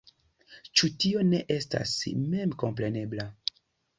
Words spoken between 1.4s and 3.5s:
estas memkomprenebla?